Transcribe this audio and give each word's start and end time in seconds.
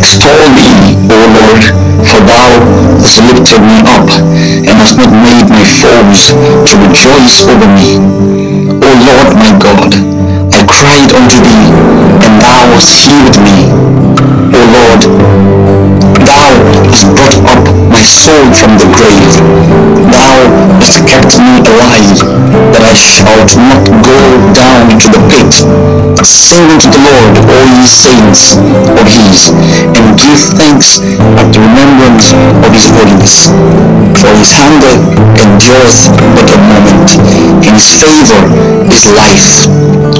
extol 0.00 0.48
thee, 0.56 0.96
O 1.12 1.18
Lord, 1.36 1.64
for 2.08 2.20
thou 2.24 2.56
hast 3.04 3.20
lifted 3.20 3.60
me 3.60 3.84
up, 3.84 4.08
and 4.64 4.74
hast 4.80 4.96
not 4.96 5.12
made 5.12 5.44
my 5.52 5.60
foes 5.60 6.32
to 6.64 6.72
rejoice 6.80 7.44
over 7.44 7.68
me. 7.68 8.00
O 8.80 8.88
Lord 8.96 9.30
my 9.36 9.52
God, 9.60 9.92
I 10.56 10.64
cried 10.64 11.12
unto 11.12 11.38
thee, 11.44 11.68
and 12.24 12.32
thou 12.40 12.64
hast 12.72 12.96
healed 13.04 13.36
me. 13.44 13.68
O 14.56 14.60
Lord, 14.72 15.02
thou 16.24 16.48
hast 16.88 17.04
brought 17.12 17.36
up 17.52 17.62
my 17.92 18.00
soul 18.00 18.48
from 18.56 18.80
the 18.80 18.88
grave. 18.96 19.36
Thou 20.08 20.36
hast 20.80 21.04
kept 21.04 21.36
me 21.36 21.60
alive, 21.60 22.16
that 22.72 22.84
I 22.88 22.96
down 22.96 23.44
to 25.00 25.08
the 25.08 25.22
pit. 25.32 25.52
Sing 26.20 26.68
unto 26.68 26.88
the 26.92 27.00
Lord, 27.00 27.32
all 27.48 27.68
ye 27.80 27.86
saints 27.88 28.60
of 29.00 29.06
his, 29.08 29.48
and 29.96 30.04
give 30.20 30.36
thanks 30.60 31.00
at 31.40 31.48
the 31.52 31.60
remembrance 31.64 32.36
of 32.36 32.70
his 32.76 32.92
holiness. 32.92 33.48
For 34.20 34.30
his 34.36 34.52
anger 34.60 35.00
endureth 35.40 36.12
but 36.36 36.52
a 36.52 36.58
moment, 36.68 37.08
in 37.64 37.72
his 37.72 37.96
favor 37.96 38.40
is 38.92 39.08
life. 39.16 39.64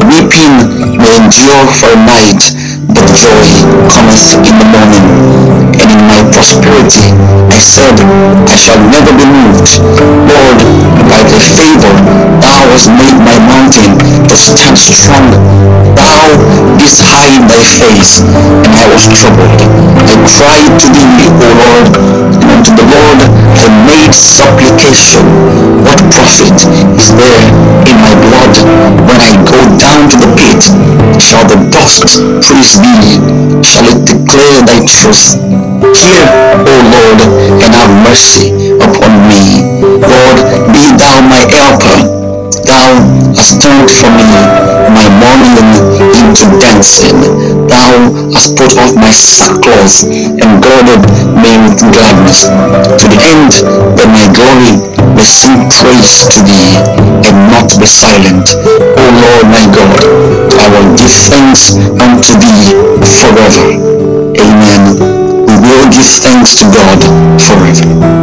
Weeping 0.09 0.55
may 0.97 1.13
endure 1.21 1.65
for 1.77 1.93
a 1.93 2.01
night, 2.01 2.41
but 2.89 3.05
joy 3.13 3.49
cometh 3.93 4.41
in 4.49 4.55
the 4.57 4.69
morning. 4.73 5.07
And 5.77 5.89
in 5.93 6.03
my 6.09 6.25
prosperity 6.33 7.13
I 7.53 7.61
said, 7.61 7.97
I 8.49 8.57
shall 8.57 8.81
never 8.89 9.13
be 9.13 9.27
moved. 9.29 9.85
Lord, 10.25 10.59
by 11.11 11.21
thy 11.29 11.43
favor 11.45 11.93
thou 12.41 12.65
hast 12.73 12.89
made 12.97 13.19
my 13.21 13.37
mountain 13.37 13.60
to 14.31 14.37
stand 14.39 14.79
strong. 14.79 15.27
Thou 15.99 16.31
didst 16.79 17.03
hide 17.03 17.43
thy 17.51 17.67
face, 17.67 18.23
and 18.23 18.71
I 18.71 18.87
was 18.87 19.11
troubled. 19.11 19.59
I 20.07 20.15
cried 20.23 20.71
to 20.71 20.87
thee, 20.95 21.27
O 21.43 21.49
Lord, 21.59 21.91
and 22.39 22.51
unto 22.55 22.71
the 22.79 22.87
Lord 22.87 23.27
I 23.59 23.67
made 23.91 24.15
supplication. 24.15 25.27
What 25.83 25.99
profit 26.15 26.55
is 26.95 27.11
there 27.19 27.43
in 27.91 27.97
my 27.99 28.15
blood 28.23 28.55
when 29.11 29.19
I 29.19 29.35
go 29.43 29.67
down 29.75 30.07
to 30.07 30.17
the 30.23 30.31
pit? 30.39 30.63
Shall 31.19 31.43
the 31.51 31.59
dust 31.75 32.23
praise 32.47 32.79
thee? 32.79 33.19
Shall 33.67 33.83
it 33.91 34.07
declare 34.07 34.63
thy 34.63 34.79
truth? 34.87 35.43
Hear, 35.99 36.23
O 36.71 36.75
Lord, 36.87 37.19
and 37.67 37.75
have 37.75 37.91
mercy 38.07 38.79
upon 38.79 39.27
me. 39.27 39.40
Turned 43.41 43.89
for 43.89 44.13
me 44.13 44.29
my 44.93 45.09
mourning 45.17 45.73
into 46.13 46.45
dancing. 46.61 47.17
Thou 47.65 48.13
hast 48.37 48.53
put 48.57 48.77
off 48.77 48.93
my 48.95 49.13
sackcloth 49.13 50.05
and 50.13 50.51
girded 50.61 51.03
me 51.33 51.53
with 51.65 51.81
gladness, 51.89 52.53
to 53.01 53.07
the 53.09 53.21
end 53.33 53.53
that 53.97 54.09
my 54.13 54.29
glory 54.37 54.77
may 55.17 55.25
sing 55.25 55.73
praise 55.73 56.29
to 56.29 56.45
thee 56.45 56.77
and 57.25 57.37
not 57.49 57.73
be 57.81 57.89
silent. 57.89 58.53
O 59.01 59.05
Lord 59.09 59.47
my 59.49 59.65
God, 59.73 60.05
I 60.61 60.67
will 60.69 60.93
give 61.01 61.15
thanks 61.33 61.73
unto 61.97 62.37
thee 62.37 62.77
forever. 63.01 63.49
Amen. 64.37 64.83
We 65.49 65.55
will 65.65 65.89
give 65.89 66.11
thanks 66.21 66.61
to 66.61 66.69
God 66.69 67.01
forever. 67.41 68.20